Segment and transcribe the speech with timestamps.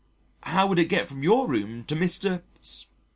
[0.41, 2.41] "How would it get from your room to Mr.
[2.59, 2.87] 's?"